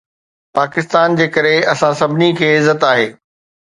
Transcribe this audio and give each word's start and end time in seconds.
پاڪستان 0.57 1.17
جي 1.21 1.27
ڪري 1.37 1.55
اسان 1.73 1.93
سڀني 2.01 2.29
کي 2.39 2.47
عزت 2.57 2.89
آهي. 2.93 3.09